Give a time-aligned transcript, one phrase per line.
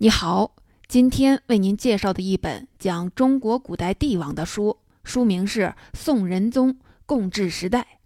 [0.00, 0.54] 你好，
[0.86, 7.98] 今天为您介绍的一本讲中国古代帝王的书，书名是《宋仁宗共治时代》。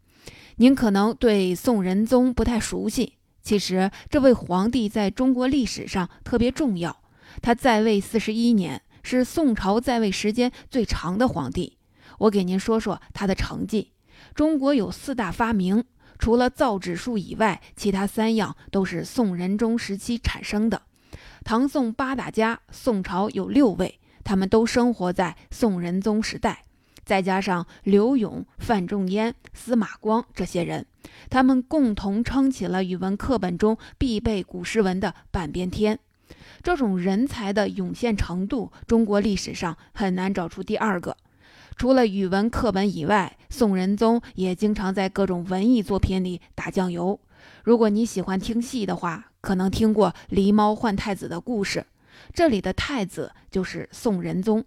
[0.57, 6.97] 您可能对宋仁宗不太熟悉，其实这位皇帝在中国历史上特别重要。
[7.43, 11.77] 他在位四十一年，是宋朝在位时间最长的皇帝。
[12.21, 13.93] 我给您说说他的成绩。
[14.35, 15.85] 中国有四大发明，
[16.19, 20.81] 除了造纸术以外，其他三样都是宋仁宗时期产生的。
[21.45, 26.63] 唐宋八大家，宋朝有六位，他们都生活在宋仁宗时代。
[27.05, 30.87] 再加上刘永、范仲淹、司马光这些人，
[31.29, 35.99] 他们共同撑起了语文课本中必备古诗文的半边天。
[36.63, 41.17] 这种人才的涌现程度，中国历史上很难找出第二个。
[41.77, 47.19] 除了语文课本以外，宋仁宗也经常在各种文艺作品里打酱油。
[47.63, 51.87] 如果你喜欢听戏的话，可能听过狸猫换太子的故事，
[52.33, 54.65] 这里的太子就是宋仁宗，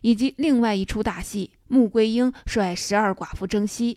[0.00, 3.94] 以及另外一出大戏《穆桂英率十二寡妇征西》。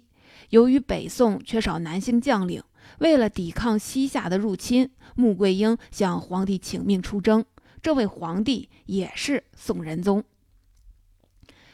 [0.50, 2.62] 由于北宋缺少男性将领，
[3.00, 7.44] 为了抵抗西夏的入侵，穆桂英向皇帝请命出征。
[7.82, 10.24] 这位皇帝也是宋仁宗。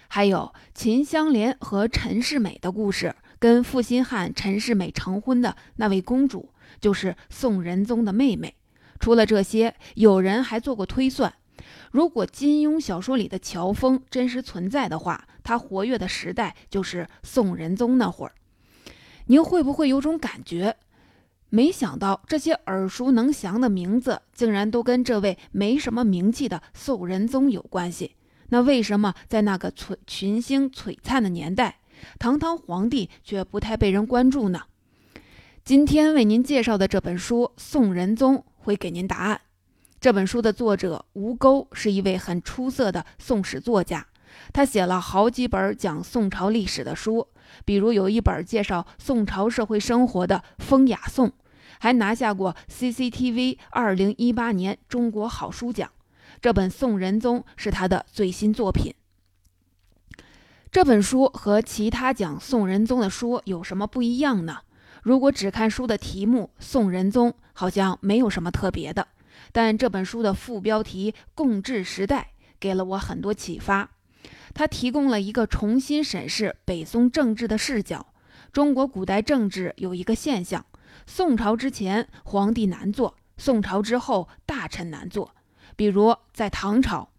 [0.07, 6.50] 还有秦香莲和陈世美的故事，跟负心汉陈世美成婚的那位公主。
[6.79, 8.55] 就是宋仁宗的妹妹。
[8.99, 11.33] 除了这些，有人还做过推算：
[11.91, 18.33] 如果金庸小说里的乔峰真实存在的话，他活跃的时代就是宋仁宗那会儿。
[19.25, 20.77] 您会不会有种感觉？
[21.49, 28.15] 没想到这些耳熟能详的名字，竟然都跟这位没什么名气的宋仁宗有关系？
[28.49, 31.79] 那为什么在那个璀群星璀璨的年代，
[32.19, 34.61] 堂堂皇帝却不太被人关注呢？
[35.63, 39.41] 今天为您介绍的这本书《宋仁宗》会给您答案。
[39.99, 44.07] 这本书的作者吴钩是一位很出色的宋史作家，
[44.51, 47.27] 他写了好几本讲宋朝历史的书，
[47.63, 51.29] 比如有一本介绍宋朝社会生活的《风雅颂》，
[51.79, 55.91] 还拿下过 CCTV 二零一八年中国好书奖。
[56.41, 58.95] 这本《宋仁宗》是他的最新作品。
[60.71, 64.61] 这本书和其他讲宋仁宗的书有什么不一样呢？
[65.01, 69.07] 如果只看书的题目《宋仁宗》，好像没有什么特别的。
[69.51, 73.89] 但这本书的副标题《共治时代》给了我很多启发。
[74.53, 78.13] 它提供了一个重新审视北宋政治的视角。
[78.51, 80.65] 中国古代政治有一个现象：
[81.07, 85.33] 宋朝之前皇帝难做，宋朝之后大臣难做。
[85.75, 87.09] 比如在唐朝，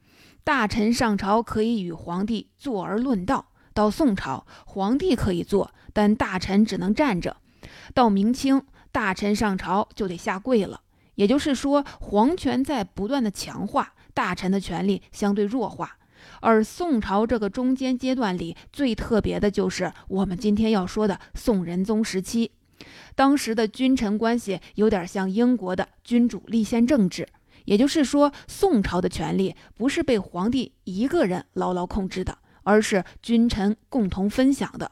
[0.44, 7.38] 大臣上朝可以与皇帝坐而论道；到宋朝，皇帝可以坐，但大臣只能站着。
[7.94, 10.80] 到明清，大臣上朝就得下跪了。
[11.16, 15.98] 也就是说，皇权在不断的强化，大臣的权力相对弱化。
[16.40, 22.52] 而宋朝这个中间阶段里，最特别的就是我们今天要说的宋仁宗时期。
[23.14, 27.28] 当时的君臣关系有点像英国的君主立宪政治，
[27.66, 34.90] 也就是说，宋朝的权力不是被皇帝一个人牢牢控制的，而是君臣共同分享的。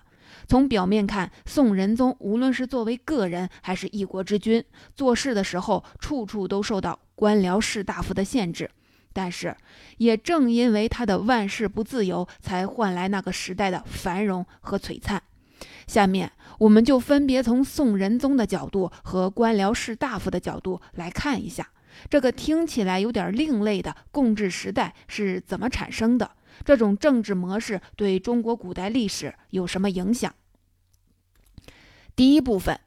[0.51, 4.65] 从表面看，宋仁宗无论是作为个人还是一国之君，
[4.97, 8.69] 做事的时候处处都受到官僚士大夫的限制。
[9.13, 9.57] 但是，
[9.99, 15.23] 也正因为他的万事不自由，才换来那个时代的繁荣和璀璨。
[15.87, 21.71] 下面，我们就分别从宋仁宗的角度和官僚士大夫的角度来看一下，
[22.09, 26.29] 这个听起来有点另类的共治时代是怎么产生的。
[26.65, 30.35] 这种政治模式对中国古代历史有什么影响？
[32.21, 32.79] 第一部分，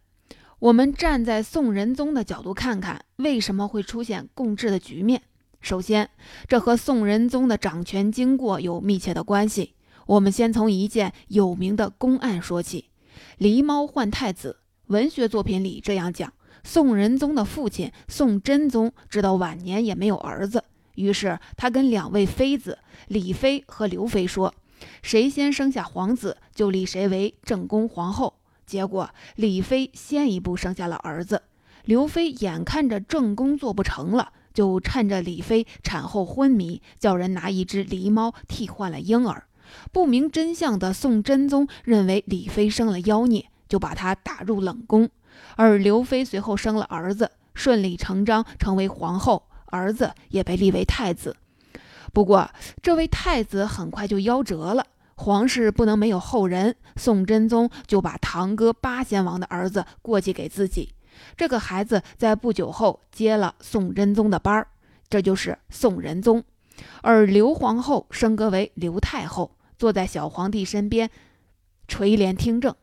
[0.59, 5.23] 我们站在宋仁宗的角度看看，为什么会出现共治的局面。
[5.59, 6.11] 首先，
[6.47, 9.73] 这和宋仁宗的掌权经过有密切的关系。
[10.05, 12.91] 我们先从一件有名的公案说起：
[13.39, 14.57] 狸猫换太子。
[14.85, 16.31] 文学作品里这样讲：
[16.63, 20.63] 宋仁宗的父亲宋真宗直到晚年也没有儿子，
[20.93, 22.77] 于是他跟两位妃子
[23.07, 24.53] 李妃和刘妃说
[25.01, 31.43] ：“谁先生下皇子，就立谁为正宫皇后。”结果，李妃先一步生下了儿子，
[31.85, 39.45] 刘妃眼看着正宫做不成了，就趁着李妃产后昏迷，叫人拿一只狸猫替换了婴儿。
[39.91, 45.09] 不明真相的宋真宗认为李妃生了妖孽，就把她打入冷宫。
[45.55, 51.35] 而刘妃随后生了儿子，顺理成章成为皇后，儿子也被立为太子。
[52.13, 52.51] 不过，
[52.81, 54.85] 这位太子很快就夭折了。
[55.15, 60.93] 皇室不能没有后人，宋真宗就把堂哥八贤王的儿子过继给自己。
[61.37, 64.67] 这个孩子在不久后接了宋真宗的班儿。
[65.09, 66.43] 这就是宋仁宗。
[67.01, 71.09] 而刘皇后升格为刘太后，坐在小皇帝身边
[71.87, 72.75] 垂帘听政。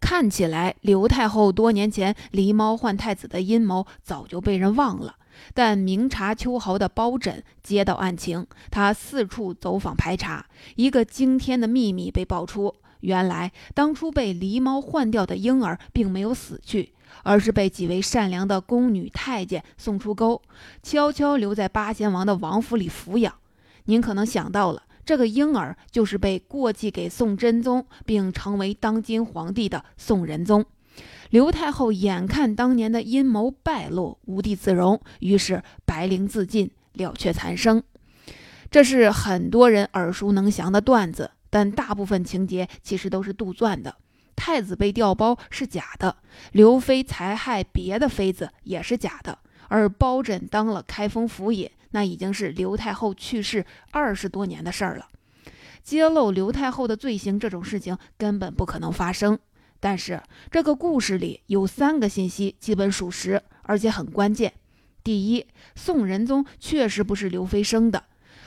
[0.00, 5.16] 看起来，刘太后多年前狸猫换太子的阴谋早就被人忘了。
[5.54, 10.46] 但明察秋毫的包拯接到案情，他四处走访排查，
[10.76, 16.92] 一个惊天的秘密被爆出：原来当初被狸猫换掉的婴儿并没有死去，
[17.22, 20.40] 而是被几位善良的宫女太监送出沟，
[20.82, 23.34] 悄悄留在八贤王的王府里抚养。
[23.84, 24.82] 您可能想到了。
[25.04, 30.64] 这个婴儿就是被过继给宋真宗，并成为当今皇帝的宋仁宗。
[31.30, 37.82] 刘太后眼看当年的阴谋败露，无地自容，于是白绫自尽，了却残生。
[38.70, 43.96] 这是很多人耳熟能详的段子，但大部分情节其实都是杜撰的。
[44.34, 46.16] 太子被调包是假的，
[46.52, 51.70] 刘妃残害别的妃子也是假的，而包拯当了开封府尹。
[51.92, 55.08] 那已经是刘太后去世二十多年的事儿了，
[55.82, 59.38] 揭露刘太后的罪行这种事情根本不可能发生。
[59.82, 64.52] 但是这个故事里有三个信息基本属实，而且很关键。
[65.02, 65.44] 第一，
[65.74, 68.04] 宋仁宗确实不是刘妃生的，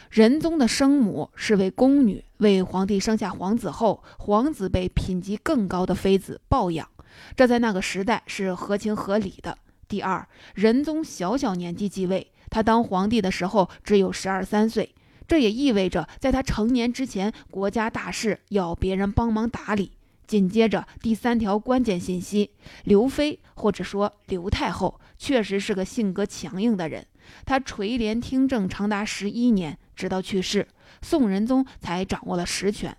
[0.10, 6.88] 仁宗的生母是位宫女，为皇帝生下皇子后，皇子被品级更高的妃子抱养，
[7.36, 9.58] 这在那个时代是合情合理的。
[9.90, 12.32] 第二，仁宗小小年纪继位。
[12.50, 14.96] 他当皇帝的时候只有十二三岁，
[15.28, 19.92] 这也意味着在他成年之前，国家大事要别人帮忙打理。
[20.28, 22.52] 紧接着第三条关键信息：
[22.84, 27.06] 刘妃或者说刘太后确实是个性格强硬的人。
[27.46, 30.68] 她垂帘听政长达十一年，直到去世，
[31.02, 32.98] 宋仁宗才掌握了实权。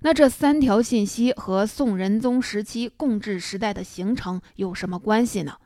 [0.00, 5.58] 那这三条信息和宋仁宗时期共治时代的形成有什么关系呢？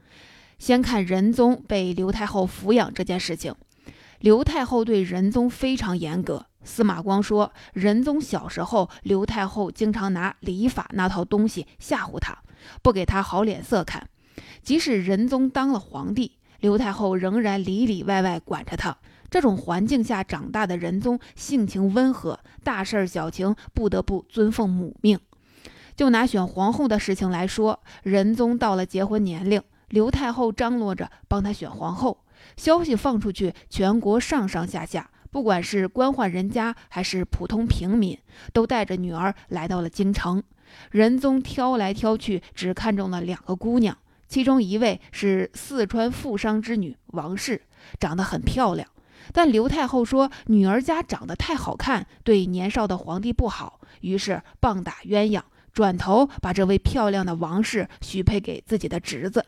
[0.58, 3.54] 先看仁宗被刘太后抚养这件事情，
[4.19, 6.46] 刘太后对仁宗非常严格。
[6.68, 12.36] 司马光说，仁宗小时候，刘太后经常拿礼法那套东西吓唬他，
[12.82, 14.06] 不给他好脸色看。
[14.62, 18.96] 即使仁宗当了皇帝，刘太后仍然里里外外管着他。
[19.30, 25.18] 这种环境下长大的仁宗性情温和，大事小情不得不遵奉母命。
[25.96, 29.60] 就拿选皇后的事情来说，仁宗到了结婚年龄。
[29.88, 32.24] 刘太后张罗着帮他选皇后，
[32.56, 38.19] 消息放出去，全国上上下下，不管是官宦人家还是普通平民，
[38.52, 40.42] 都带着女儿来到了京城。
[40.90, 43.96] 仁宗挑来挑去，只看中了两个姑娘，
[44.28, 47.62] 其中一位是四川富商之女王氏，
[47.98, 48.88] 长得很漂亮。
[49.32, 55.42] 但刘太后说女儿家长得太好看，对年少的皇帝不好，于是棒打鸳鸯，
[55.72, 59.44] 转头把这位漂亮的王氏许配给自己的侄子。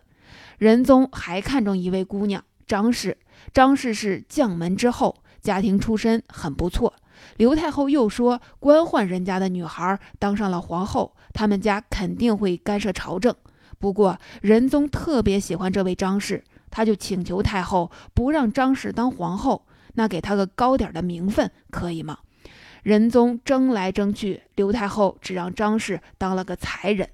[0.58, 3.16] 仁宗还看中一位姑娘张氏，
[3.52, 6.94] 张氏是将门之后，家庭出身很不错。
[7.36, 13.34] 刘太后又说，官宦人家的女孩当上了皇后，他们家肯定会干涉朝政。
[13.78, 22.18] 不过仁宗特别喜欢这位张氏，他就请求太后不让张氏当皇后，那给他个高点的名分可以吗？
[22.82, 27.08] 仁宗争来争去，刘太后只让张氏当了个才人。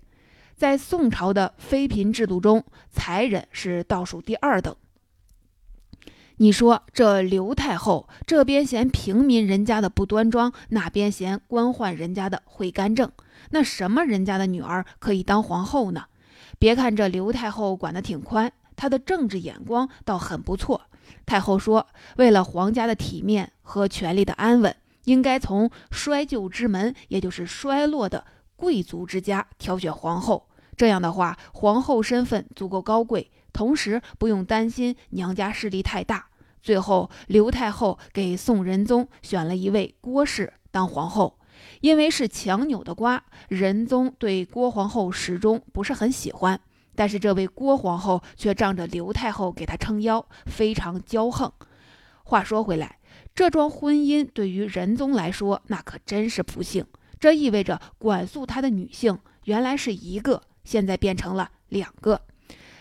[0.55, 4.75] 在宋朝的妃嫔制度中，才人是倒数第二等。
[6.39, 13.11] 你说这刘太后这边嫌平民人家的不端庄，那边嫌官宦人家的会干政，
[13.51, 16.05] 那什么人家的女儿可以当皇后呢？
[16.59, 20.83] 别看这刘太后管得挺宽，她的政治眼光倒很不错。
[21.25, 28.25] 太后说，为了皇家的体面和权力的安稳，应该从衰旧之门，也就是衰落的。
[28.57, 36.27] 贵族之家挑选皇后，这样的话，皇后身份足够高贵，同时不用担心娘家势力太大。
[36.63, 41.39] 最后，刘太后给宋仁宗选了一位郭氏当皇后，
[41.81, 46.61] 因为是强扭的瓜，仁宗对郭皇后始终不是很喜欢。
[46.95, 51.51] 但是这位郭皇后却仗着刘太后给她撑腰，非常骄横。
[52.25, 52.99] 话说回来，
[53.35, 56.85] 这桩婚姻对于仁宗来说，那可真是不幸。
[57.19, 62.21] 这意味着管束他的女性原来是一个，现在变成了两个。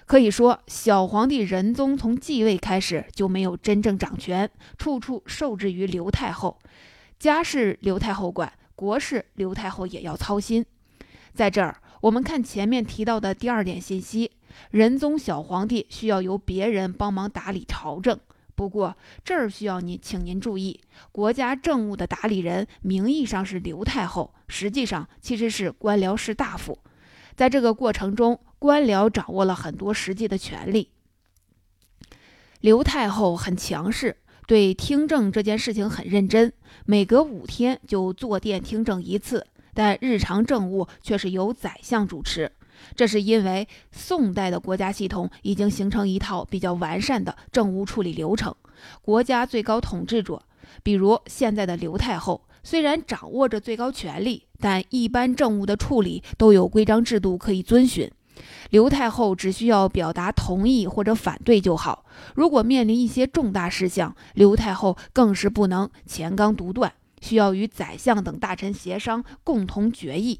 [0.05, 6.59] 可以说，小皇帝仁宗从继位开始就没有真正掌权，处处受制于刘太后。
[7.17, 10.63] 家事刘太后管，国事刘太后也要操心。
[11.33, 14.31] 在这儿，我们看前面提到的第二点信息：
[14.69, 18.19] 仁宗小皇帝需要由别人帮忙打理朝政。
[18.53, 20.79] 不过这儿需要您，请您注意，
[21.11, 26.77] 国家政务的打理人名义上是刘太后，实际上其实是官僚士大夫。
[27.35, 30.89] 在这个过程中，官僚掌握了很多实际的权利。
[32.59, 34.17] 刘太后很强势，
[34.47, 36.51] 对听政这件事情很认真，
[36.85, 42.51] 每隔五天就坐殿听政一次，但日常政务却是由宰相主持。
[42.95, 48.53] 这是因为宋代的国家系统已经形成一套比较完善的政务处理流程，
[49.01, 50.41] 国家最高统治者，
[50.83, 52.41] 比如现在的刘太后。
[52.63, 58.11] 虽然掌握着最高权力，但一般政务的处理都有规章制度可以遵循。
[58.69, 62.05] 刘太后只需要表达同意或者反对就好。
[62.35, 70.39] 如果面临一些重大事项，刘太后更是不能前纲独断，需要与宰相等大臣协商，共同决议。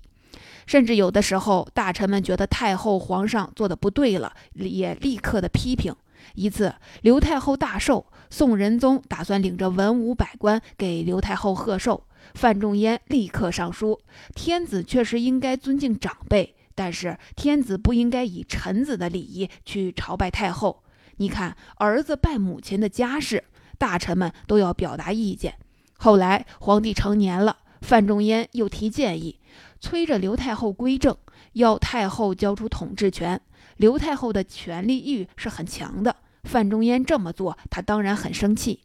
[0.65, 5.95] 甚至有的时候，大臣们觉得太后、皇上做的不对了，也立刻的批评。
[6.33, 6.73] 一次，
[7.03, 12.03] 刘太后大寿，宋仁宗打算领着文武百官给刘太后贺寿。
[12.33, 13.99] 范仲淹立刻上书：
[14.33, 20.83] 天子确实应该尊敬长辈，但是天子不应该以臣子的礼仪去朝拜太后。
[21.17, 23.45] 你看，儿子拜母亲的家事，
[23.77, 25.55] 大臣们都要表达意见。
[25.97, 29.39] 后来皇帝成年了，范仲淹又提建议，
[29.79, 31.17] 催着刘太后归政，
[31.53, 33.41] 要太后交出统治权。
[33.77, 38.81] 刘太后的权力欲是很强的，范仲淹这么做，他当然很生气，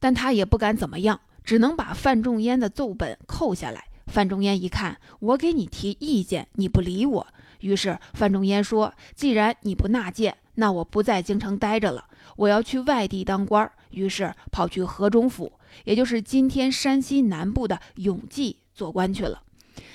[0.00, 1.20] 但他也不敢怎么样。
[1.44, 3.84] 只能把范仲淹的奏本扣下来。
[4.06, 7.26] 范仲淹一看，我给你提意见，你不理我。
[7.60, 12.04] 于是范仲淹说：“既然你不纳谏，那我不在京城待着了，
[12.36, 15.52] 我要去外地当官。”于是跑去河中府，
[15.84, 19.42] 也就是今天山西南部的永济做官去了。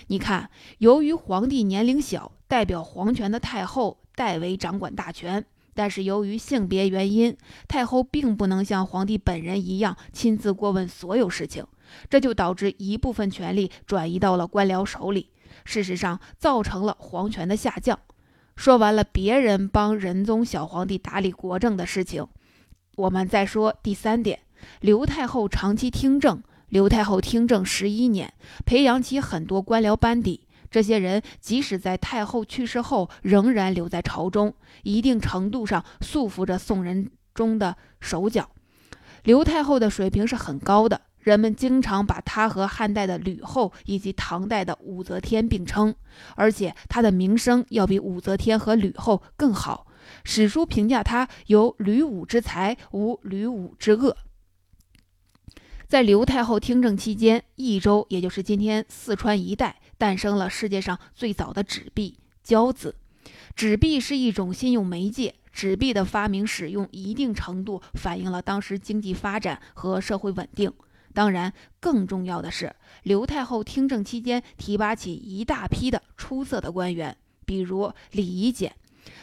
[0.07, 0.49] 你看，
[0.79, 5.45] 由于皇帝年龄小，代表皇权的太后代为掌管大权。
[5.73, 7.37] 但是由于性别原因，
[7.67, 11.65] 太后并不能像皇帝本人一样亲自过问所有事情，
[12.09, 15.29] 这就导致一部分权力转移到了官僚手里。
[15.65, 17.99] 事实上，造成了皇权的下降。
[18.55, 22.27] 说完了别人帮仁宗小皇帝打理国政的事情，
[22.95, 24.39] 我们再说第三点：
[24.79, 26.41] 刘太后长期听政。
[26.69, 28.33] 刘太后听政十一年，
[28.65, 30.47] 培养起很多官僚班底。
[30.69, 38.51] 这些人即使在太后去世后，仍然留在朝中，一定程度上束缚着宋仁宗的手脚。
[39.23, 45.95] 刘太后的水平是很高的，人们经常把她和汉代的吕后以及唐代的武则天并称，
[46.35, 49.87] 而且她的名声要比武则天和吕后更好。
[50.23, 54.17] 史书评价她有吕武之才，无吕武之恶。
[55.87, 59.77] 在刘太后听政期间，益州，也就是今天四川一带。
[59.97, 62.95] 诞生了世界上最早的纸币——交子。
[63.55, 70.73] 纸币是一种信用媒介，纸币的发明使用一定程度反映了当时经济发展和社会稳定。
[71.13, 77.15] 当然，更重要的是，刘太后听政期间提拔起一大批的出色的官员，
[77.45, 78.73] 比如李夷简，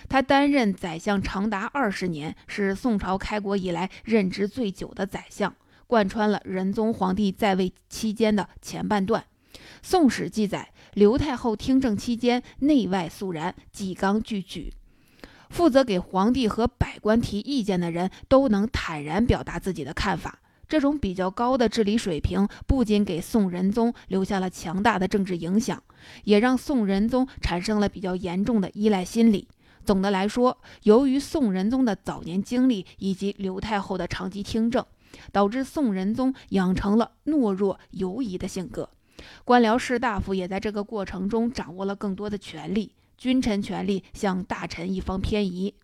[0.08, 5.54] 他担任宰相长达二十年，是宋朝开国以来任职最久的宰相，
[5.86, 9.24] 贯穿了仁宗皇帝在位期间的前半段。
[9.82, 14.72] 《宋史》记载，刘太后听政期间，内外肃然，纪纲俱举。
[15.50, 20.40] 负责给皇帝和百官提意见的人都能坦然表达自己的看法。
[20.68, 25.82] 这种比较高的治理水平，不仅给宋仁宗留下了强大的政治影响，
[26.24, 29.48] 也让宋仁宗产生了比较严重的依赖心理。
[29.84, 34.84] 总的来说，由于宋仁宗的早年经历以及刘太后的长期听政，
[35.32, 38.90] 导致宋仁宗养成了懦弱犹疑的性格。
[39.44, 45.74] 官僚士大夫也在这个过程中掌握了更多的权力，君臣权力向大臣一方偏移。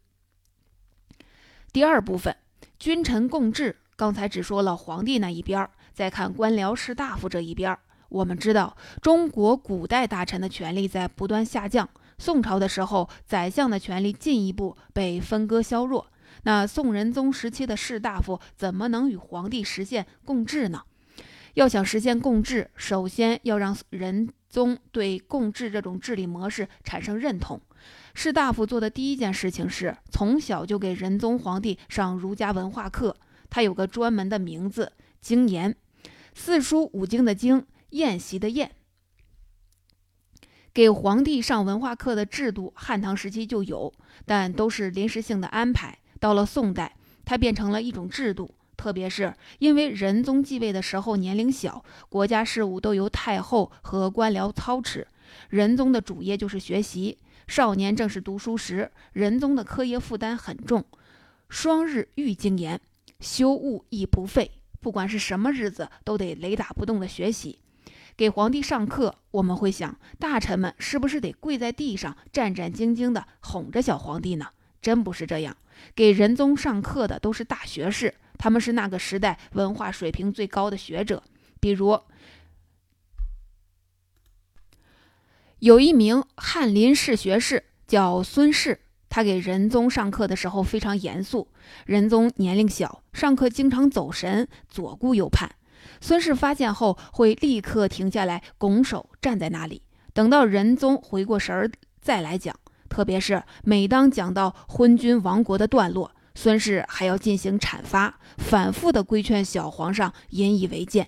[1.73, 2.37] 第二部分，
[2.79, 3.77] 君臣共治。
[3.97, 7.79] 刚才只说了皇帝那一边儿，再看官僚士大夫这一边儿。
[8.09, 11.89] 我们知道，中国古代大臣的权力在不断下降。
[12.19, 16.07] 宋朝的时候，宰相的权力进一步被分割削弱。
[16.45, 20.83] 那宋仁宗时期的士大夫怎么能与皇帝实现共治呢？
[21.55, 27.61] 要想实现共治，首先要让仁宗对共治这种治理模式产生认同。
[28.15, 33.17] 士大夫做的第一件事情是从小就给仁宗皇帝上儒家文化课，
[33.55, 34.91] 他有个专门的名字——
[35.23, 35.77] 经言，
[36.35, 38.73] 四书五经的经，宴席的宴。
[40.73, 43.95] 给皇帝上文化课的制度，汉唐时期就有，
[44.27, 45.97] 但都是临时性的安排。
[46.19, 48.53] 到了宋代，它变成了一种制度。
[48.77, 55.07] 特别是因为仁宗继位的时候年龄小，国家事务都由太后和官僚操持，
[55.49, 57.19] 仁宗的主业就是学习。
[57.47, 60.85] 少年正是读书时，仁宗的课业负担很重，
[61.49, 62.81] 双日御经研，
[63.25, 64.51] 修务亦不废。
[64.81, 67.59] 不管是什么日子，都得雷打不动的学习。
[68.17, 74.49] 给皇帝上课，我们会想，大臣们是不是得跪在地上，战战兢兢地哄着小皇帝呢？
[74.83, 75.57] 真不是这样。
[75.97, 81.23] 给仁宗上课的都是大学士，他们是那个时代文化水平最高的学者。
[81.59, 81.99] 比如，
[85.61, 88.83] 有一名翰林士学士叫孙氏，
[89.15, 91.47] 他给仁宗上课的时候非常严肃。
[91.87, 95.49] 仁宗年龄小，上课经常走神，左顾右盼。
[96.01, 102.57] 孙氏发现后，会立刻停下来，拱手站在那里，等到仁宗回过神儿再来讲。
[102.89, 111.07] 特别是每当讲到昏君亡国的段落，孙氏还要进行阐发，反复的规劝小皇上引以为戒。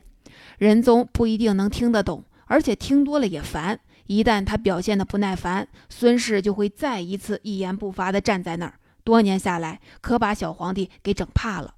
[0.58, 3.80] 仁宗不一定能听得懂，而且听多了也烦。
[4.06, 8.74] 一旦他表现的不耐烦，孙氏就会再一次一言不发的站在那儿。
[9.04, 11.74] 多年下来，可把小皇帝给整怕了。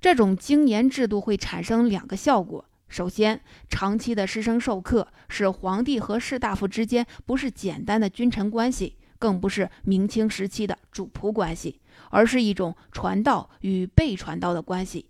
[0.00, 11.80] 这种精严制度会产生两个效果：首先，长期的师生授课，使皇帝和士大夫之间不是简单的君臣关系，更不是明清时期的主仆关系，
[12.10, 15.06] 而是一种传道与被传道的关系。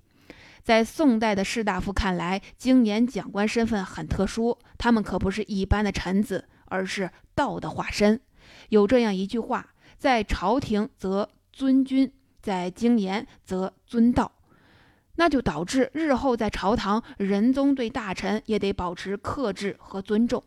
[0.62, 8.20] 在宋代的士大夫看来，精严讲官身份很特殊，他们可不是一般的臣子，而是道的化身。
[8.68, 14.32] 有这样一句话：在朝廷则尊君，在精严则尊道。
[15.18, 20.44] 那就导致日后在朝堂，仁宗对大臣也得保持克制和尊重。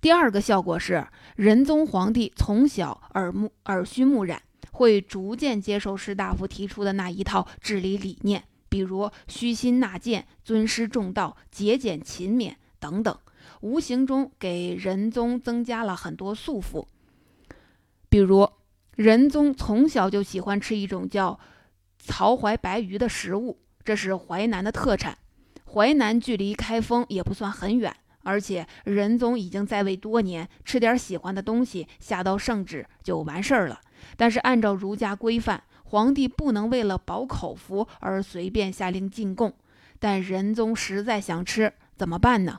[0.00, 1.06] 第二个效果是，
[1.36, 4.40] 仁宗皇帝从小耳目耳濡目染，
[4.70, 13.16] 会逐渐接受士大夫提出的那一套治理理念，比如虚心纳谏、尊师重道、节俭勤勉等等，
[13.62, 16.86] 无形中给仁宗增加了很多束缚。
[18.08, 18.48] 比如，
[18.94, 21.40] 仁宗从小就喜欢吃一种叫。
[22.04, 25.16] 曹怀白鱼的食物，这是淮南的特产。
[25.72, 33.80] 淮南距离开封也不算很远，而且仁宗已经在位多年，吃点喜欢的东西下到圣旨就完事儿了。
[34.16, 39.54] 但是按照儒家规范，皇帝不能为了饱口福而随便下令进贡。
[40.00, 42.58] 但仁宗实在想吃，怎么办呢？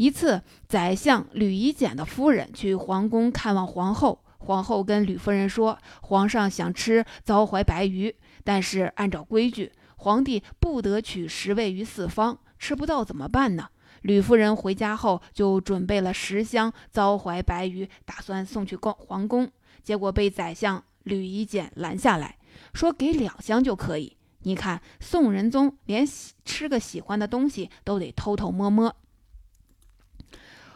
[0.00, 8.16] 一次，宰相吕夷简的夫人去皇宫看望皇后，皇后跟吕夫人说，皇上想吃糟怀白鱼。
[8.42, 13.68] 但是按照规矩，皇帝不得取食位于四方，吃不到怎么办呢？
[14.00, 19.50] 吕夫人回家后就准备了十箱糟怀白鱼，打算送去宫皇宫，
[19.82, 22.38] 结果被宰相吕夷简拦下来，
[22.72, 24.16] 说给两箱就可以。
[24.44, 28.96] 你看宋仁宗连喜吃个喜欢的东西都得偷偷摸摸。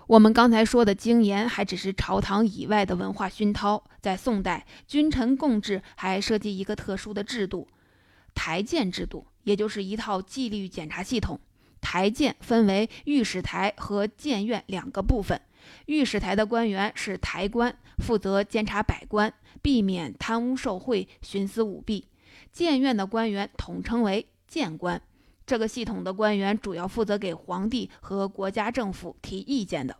[0.06, 7.66] 我们刚才说的精严还只是朝堂以外的文化熏陶，在宋代，君臣共治还涉及一个特殊的制度——
[8.34, 11.40] 台谏制度，也就是一套纪律检查系统。
[11.80, 15.40] 台谏分为御史台和谏院两个部分。
[15.86, 22.04] 御史台的官员是台官，负责监察百官，避免贪污受贿、徇私舞弊；
[22.52, 25.00] 谏院的官员统称为谏官。
[25.46, 29.96] 这个系统的官员主要负责给皇帝和国家政府提意见的。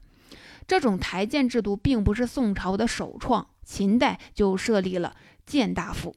[0.66, 5.14] 这种台谏制度并不是宋朝的首创，秦代就设立了
[5.46, 6.16] 谏大夫。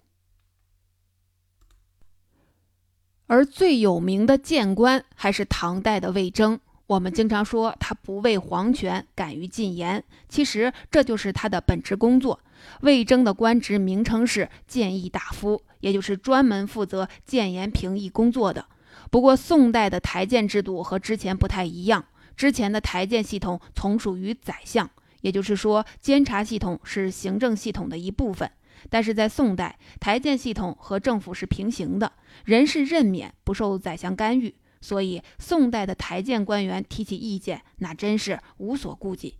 [3.26, 6.60] 而最有名的谏官还是唐代的魏征。
[6.86, 12.40] 我们经常说他不畏皇权，敢于进言，其实这就是他的本职工作。
[12.84, 18.66] 魏征的官职名称是谏议大夫，也就是专门负责谏言评议工作的。
[19.10, 22.06] 不过，宋代的台谏制度和之前不太一样。
[22.36, 24.90] 之前的台谏系统从属于宰相，
[25.22, 28.52] 也就是说，监察系统是行政系统的一部分。
[28.90, 32.14] 但是在宋代，台谏系统和政府是平行的，
[32.46, 39.36] 人事任免不受宰相干预，所以宋代的台谏官员提起意见，那真是无所顾忌。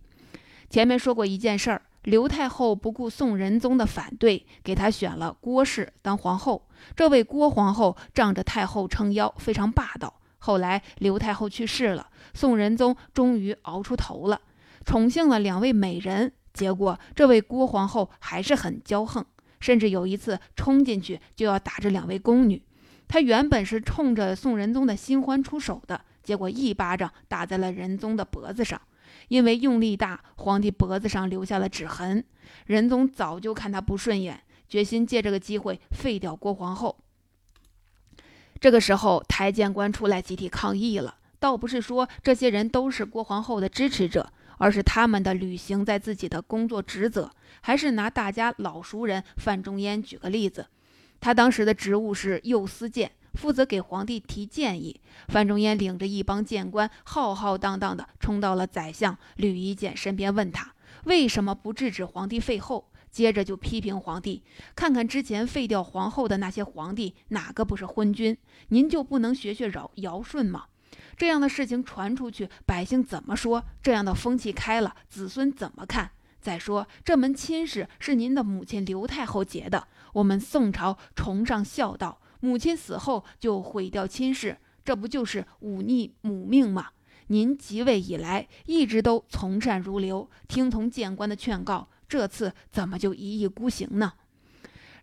[0.68, 1.82] 前面说过一件事儿。
[2.08, 6.66] 刘太后不顾宋仁宗的反对，给他选了郭氏当皇后。
[6.96, 10.14] 这位郭皇后仗着太后撑腰，非常霸道。
[10.38, 14.40] 后来刘太后去世了，宋仁宗终于熬出头了，
[14.86, 16.32] 宠幸了两位美人。
[16.54, 19.22] 结果这位郭皇后还是很骄横，
[19.60, 22.62] 甚至有一次冲进去就要打这两位宫女。
[23.06, 28.80] 她原本是冲着宋仁宗的新欢出手的，结果一巴掌打在了仁宗的脖子上。
[29.28, 32.24] 因为用力大，皇帝脖子上留下了指痕。
[32.66, 36.98] 仁宗早就看他不顺眼，决心借这个机会废掉郭皇后。
[38.60, 41.16] 这个时候，台谏官出来集体抗议了。
[41.38, 47.30] 倒不是说这些人都是郭皇后的支持者，而是他们的履行在自己的工作职责。
[47.60, 50.66] 还是拿大家老熟人范仲淹举个例子，
[51.20, 53.12] 他当时的职务是右司谏。
[53.38, 60.74] 负责给皇帝提建议，范仲淹领着一帮谏官，浩浩荡荡地冲到了宰相吕夷简身边，问他
[61.04, 62.90] 为什么不制止皇帝废后。
[63.10, 64.42] 接着就批评皇帝，
[64.74, 68.36] 看看之前废掉皇后的那些皇帝，哪个不是昏君？
[68.68, 70.64] 您就不能学学尧尧舜吗？
[71.16, 73.64] 这样的事情传出去，百姓怎么说？
[73.80, 76.10] 这样的风气开了，子孙怎么看？
[76.40, 86.88] 再说这门亲事是您的母亲刘太后结的，我们宋朝崇尚孝道，母亲死后就毁掉亲事，这不就是忤逆母命吗？
[87.28, 94.14] 您即位以来一直都从善如流，听从谏官的劝告，这次怎么就一意孤行呢？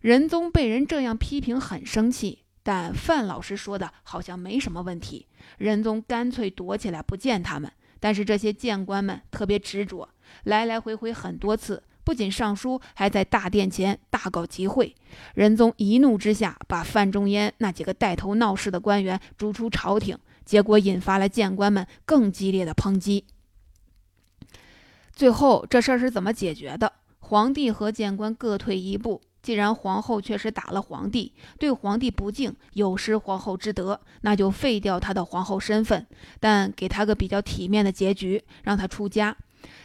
[0.00, 2.40] 仁宗被人这样批评，很生气。
[2.62, 7.70] 但范老师说的好像没什么问题，仁宗干脆躲起来不见他们。
[8.00, 10.08] 但是这些谏官们特别执着，
[10.42, 14.94] 来来回回很多次，不仅上书，还在大殿前大搞集会。
[15.34, 23.24] 仁宗一怒之下，把范仲淹那几个带头闹事的官员逐出朝廷，结果引发了谏官们更激烈的抨击。
[25.12, 26.92] 最后这事儿是怎么解决的？
[27.18, 29.20] 皇帝和谏官各退一步。
[29.42, 36.06] 既然皇后确实打了皇帝，对皇帝不敬，有失皇后之德，那就废掉她的皇后身份，
[36.38, 39.36] 但给她个比较体面的结局，让她出家。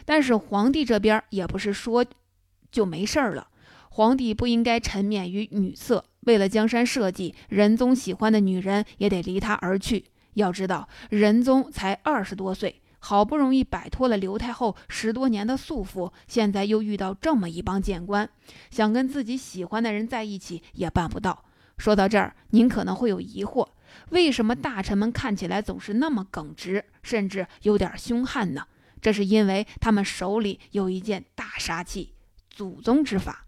[0.04, 2.04] 但是皇帝这边也不是说
[2.70, 3.48] 就没事儿了，
[3.90, 6.04] 皇帝不应该沉湎于女色。
[6.20, 10.04] 为了江山社稷，仁宗喜欢的女人也得离他而去。
[10.34, 12.80] 要知道，仁宗才二十多岁。
[13.04, 18.30] 好不容易摆脱了刘太后十多年的束缚，现在又遇到这么一帮谏官，
[18.70, 21.44] 想跟自己喜欢的人在一起也办不到。
[21.78, 23.66] 说到这儿，您可能会有疑惑：
[24.10, 28.64] 为什么大臣们看起来总是那么耿直，甚至有点凶悍呢？
[29.02, 32.14] 这是因为他们手里有一件大杀器——
[32.48, 33.44] 祖宗之法。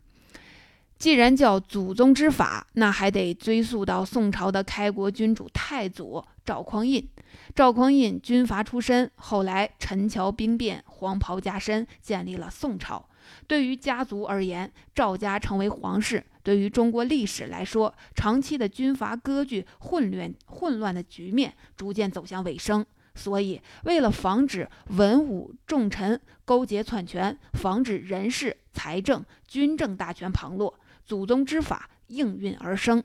[0.99, 7.07] 既然叫祖宗之法，那还得追溯到宋朝的开国君主太祖赵匡胤。
[7.55, 13.09] 赵匡胤军阀出身，后来陈桥兵变，黄袍加身，建立了宋朝。
[13.47, 22.87] 对于家族而言，赵家成为皇室；对于中国历史来说，长期的军阀割据、混乱混乱的局面逐渐走向尾声。
[23.15, 33.03] 所以，为了防止文武重臣勾结篡权，防止人事、财政、军政大权旁落，祖宗之法应运而生。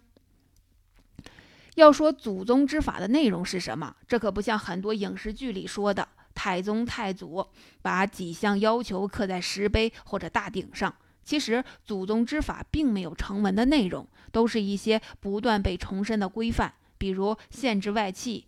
[1.75, 3.95] 要说祖宗之法的内容是什么？
[4.07, 7.45] 这可不像很多影视剧里说的，太宗太祖
[7.81, 10.93] 把几项要求刻在石碑或者大鼎上。
[11.23, 18.45] 其实祖宗之法并没有成文的内容，都是一些不断被重申的规范，比如限制外戚、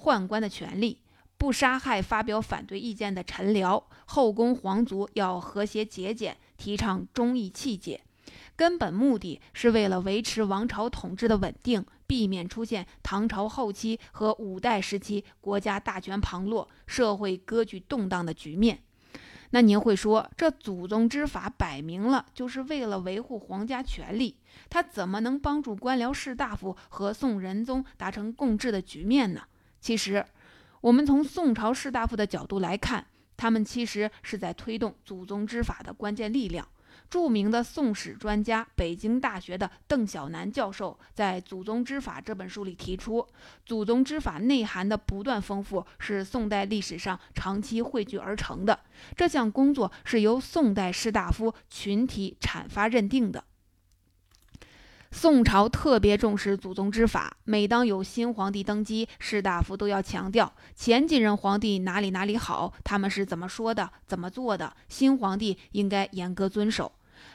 [0.00, 0.98] 宦官的权利，
[1.44, 8.00] 不杀害发表反对意见的臣僚，后宫皇族要和谐节俭，提倡忠义气节。
[8.56, 18.78] 根本目的是为了维持王朝统治的稳定，避免出现唐朝后期和五代时期国家大权旁落、社会割据动荡的局面。
[19.50, 24.38] 那您会说，这祖宗之法摆明了就是为了维护皇家权力，
[24.70, 29.42] 他怎么能帮助官僚士大夫和宋仁宗达成共治的局面呢？
[29.78, 30.24] 其实，
[30.84, 33.06] 我们从宋朝士大夫的角度来看，
[33.38, 36.68] 他们其实是在推动祖宗之法的关键力量。
[37.08, 43.26] 著名的宋史专家、北京大学的邓小南教授在《祖宗之法》这本书里提出，
[43.64, 48.78] 祖宗之法内涵的不断丰富是宋代历史上长期汇聚而成的。
[49.16, 53.42] 这项工作是由宋代士大夫群体阐发认定的。
[55.16, 66.90] 宋朝特别重视祖宗之法，每当有新皇帝登基，士大夫都要强调前几任皇帝哪里哪里好，他们是怎么说的、怎么做的，新皇帝应该严格遵守。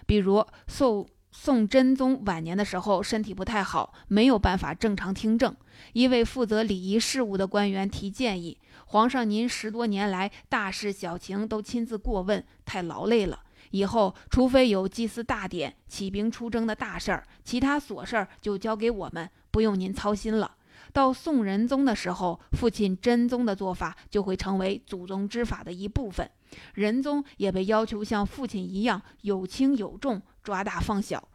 [0.06, 5.56] 比如宋宋真宗晚年的时候，身体不太好，没有办法正常听政。
[5.94, 13.40] 一位负责礼仪事务的官员提建议：“皇上，您十多年来大事小情都亲自过问，太劳累了。
[13.72, 20.56] 以后除非有祭祀大典、起兵出征的大事儿，其他琐事儿就交给我们，不用您操心了。”
[20.92, 26.28] 到宋仁宗的时候，父亲真宗的做法就会成为祖宗之法的一部分。
[26.74, 31.28] 仁宗也被要求像父亲一样有轻有重，抓大放小。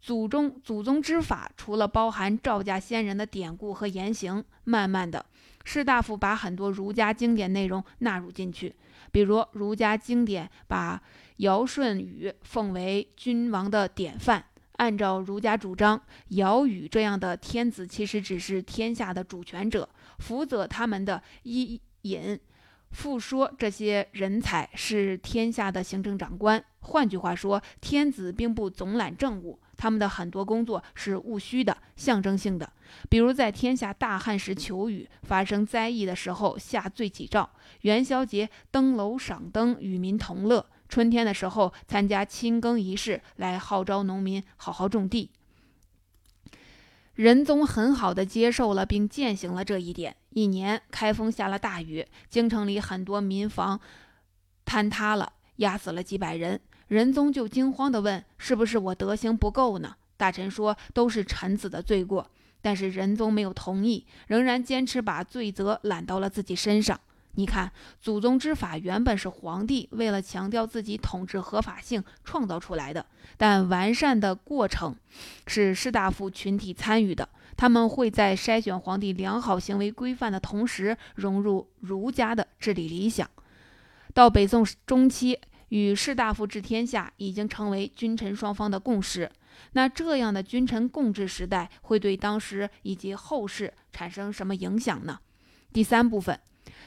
[0.00, 5.24] 祖宗祖宗之法除了包含赵家先人的典故和言行，慢慢的，
[5.66, 8.72] 士大夫把很多儒家经典内容纳入进去。
[9.10, 11.02] 比如儒家经典把
[11.38, 14.44] 尧舜禹奉为君王的典范，
[14.76, 19.88] 按照儒家主张，尧禹这样的天子其实只是天下的主权者，
[20.20, 22.38] 辅佐他们的伊尹。
[22.92, 32.72] 复说这些人才是天下的行政长官，换句话说，天子并不总揽政务，他们的很多工作是务虚的、象征性的。
[33.08, 37.50] 比如在天下大旱时求雨，发生灾异的时候下罪己诏，
[37.82, 45.30] 元宵节登楼赏灯与民同乐，春天的时候参加亲耕仪式，来号召农民好好种地。
[47.14, 50.14] 仁宗很好的接受了并践行了这一点。
[50.30, 53.80] 一年开封下了大雨，京城里很多民房
[54.66, 56.60] 坍塌了，压死了几百人。
[56.88, 62.30] 仁宗就惊慌地问：“是不是我德行不够呢？”大臣说：“都是臣子的罪过。”
[62.62, 66.98] 但是仁宗没有同意，仍然坚持把罪责揽到了自己身上。
[67.38, 67.70] 你看，
[68.00, 73.04] 祖宗之法原本是皇帝为了强调自己统治合法性创造出来的，
[73.36, 74.96] 但完善的过程
[75.46, 77.28] 是士大夫群体参与的。
[77.56, 83.28] 他们会在筛选皇帝良好行为规范的同时，融入儒家的治理理想。
[84.14, 89.30] 到北宋中期，与士大夫治天下已经成为君臣双方的共识。
[89.72, 95.18] 那这样的君臣共治时代，会对当时以及后世产生什么影响呢？
[95.72, 96.38] 第三部分。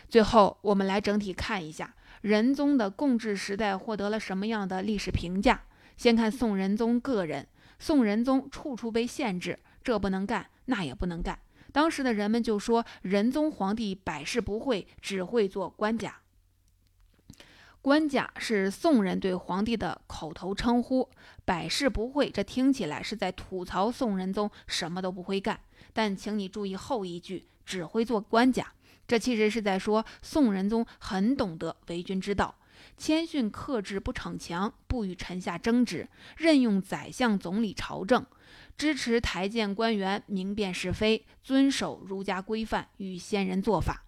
[0.08, 5.62] 最后，我们来整体看一下仁宗的共治时代获得了什么样的历史评价。
[5.98, 11.38] 先看宋仁宗个人，宋仁宗处处被限制，这不能干，那也不能干。
[11.72, 16.16] 当时的人们就说仁宗皇帝百事不会，只会做官家。
[17.82, 21.10] 官家是宋人对皇帝的口头称呼，
[21.46, 25.58] 百事不会，这听起来是在吐槽宋仁宗什么都不会干。
[25.94, 28.74] 但请你注意后一句，只会做官家。
[29.08, 32.54] 这其实是在说宋仁宗很懂得为君之道，
[32.98, 38.26] 谦逊克制，不逞强，不与臣下争执，任用宰相、总理朝政，
[38.78, 44.04] 支持台谏官员明辨是非，遵守儒家规范与先人做法。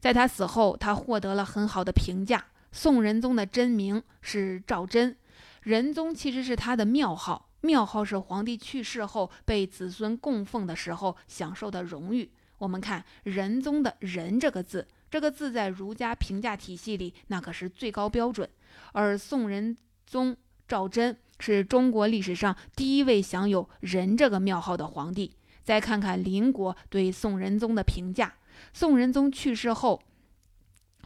[0.00, 2.44] 在他死后，他获得了很好的评价。
[2.74, 5.16] 宋仁宗的真名是赵祯，
[5.62, 12.28] 仁宗其实是他的庙号，庙号是皇帝去世后被子孙供奉的时候享受的荣誉。
[12.58, 18.50] 我们看仁宗的“仁”这个字，这个字在儒家评价体系里那可是最高标准。
[18.90, 25.30] 而宋仁宗赵祯是中国历史上第一位享有“仁”这个庙号的皇帝。
[25.62, 28.34] 再看看邻国对宋仁宗的评价，
[28.72, 30.02] 宋仁宗去世后，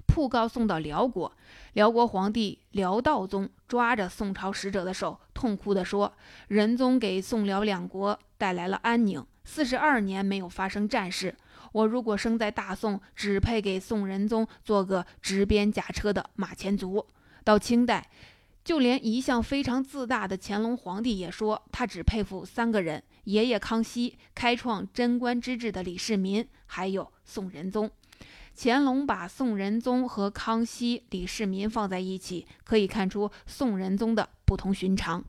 [0.08, 1.32] 讣告送到辽国，
[1.74, 6.12] 辽国皇帝辽道宗抓着宋朝使者的手，痛哭地说
[6.48, 11.34] ：“仁宗给宋辽两国带来了安宁。”四十二年没有发生战事，
[11.72, 17.06] 我如果生在大宋，只配给宋仁宗做个执鞭驾车的马前卒。
[17.44, 18.10] 到清代，
[18.64, 27.90] 就连一向非常自大的乾隆皇帝也说，他只佩服三个人：爷爷康熙，开创贞观之治的李世民，还有宋仁宗。
[28.60, 35.24] 乾隆把宋仁宗和康熙、李世民放在一起，可以看出宋仁宗的不同寻常。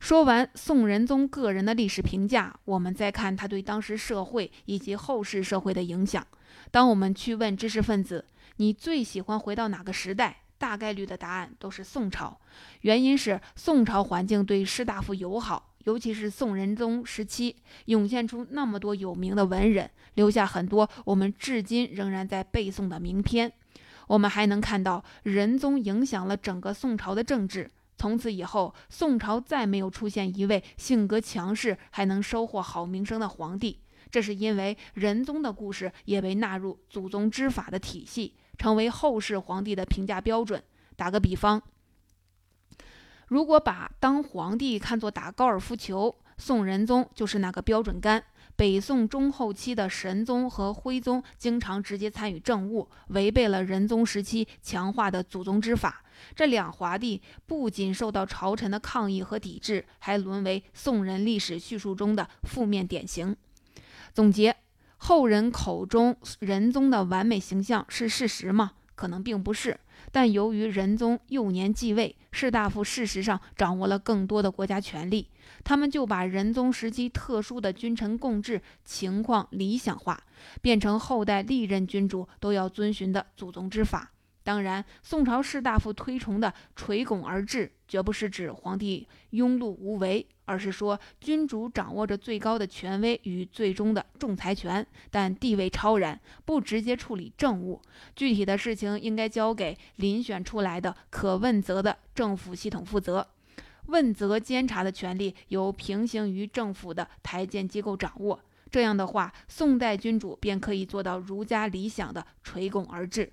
[0.00, 6.26] 说完宋仁宗个人的历史评价，我们再看他对当时社会以及后世社会的影响。
[6.72, 8.24] 当我们去问知识分子，
[8.56, 10.38] 你最喜欢回到哪个时代？
[10.58, 12.40] 大概率的答案都是宋朝。
[12.80, 23.50] 原因是宋朝环境对士大夫友好，尤其是宋仁宗时期，涌现出那么多有名的文人，留下很多我们至今仍然在背诵的名篇。
[24.06, 27.70] 我们还能看到仁宗影响了整个宋朝的政治。
[27.96, 33.78] 从此以后，宋朝再没有出现一位性格强势还能收获好名声的皇帝。
[34.10, 40.62] 这是因为仁宗的故事也被纳入祖宗之法的体系，成为后世皇帝的评价标准。
[40.96, 41.62] 打个比方，
[43.30, 48.24] 如果把当皇帝看作打高尔夫球，宋仁宗就是那个标准杆。
[48.56, 56.02] 北宋中后期的神宗和徽宗经常直接参与政务，违背了仁宗时期强化的祖宗之法。
[56.34, 63.36] 这两华帝不仅受到朝臣的抗议和抵制，还沦为宋人历史叙述中的负面典型。
[64.12, 64.56] 总结：
[64.96, 68.72] 后人口中仁宗的完美形象是事实吗？
[68.96, 69.78] 可能并不是。
[70.12, 75.28] 但由于仁宗幼年继位，士大夫事实上掌握了更多的国家权力，
[75.62, 80.22] 他们就把仁宗时期特殊的君臣共治情况理想化，
[80.60, 84.10] 变成后代历任君主都要遵循的祖宗之法。
[84.42, 97.80] 当然，宋朝士大夫推崇的垂拱而治，绝不是指皇帝庸碌无为，而是说君主掌握着最高的权威与最终的仲裁权，但地位超然，不直接处理政务，
[98.16, 103.28] 具体的事情应该交给遴选出来的可问责的政府系统负责，
[103.86, 108.40] 问责监察的权利由平行于政府的台谏机构掌握。
[108.70, 113.30] 这样的话，宋代君主便可以做到儒家理想的垂拱而治。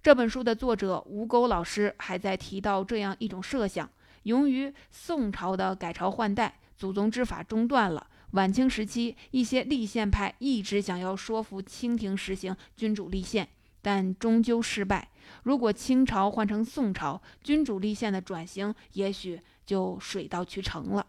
[0.00, 3.90] 这本书的作者吴钩老师还在提到这样一种设想：
[4.22, 8.06] 由于宋朝的改朝换代，祖宗之法中断了。
[8.32, 13.48] 晚清时期，一些立宪派一直想要说服清廷实行君主立宪，
[13.82, 15.08] 但终究失败。
[15.42, 21.04] 如果清朝换成宋朝，君主立宪的转型也许就水到渠成了。